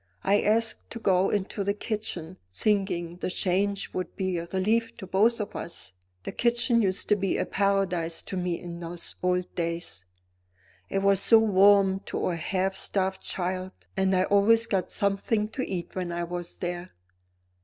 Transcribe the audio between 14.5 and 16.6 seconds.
got something to eat when I was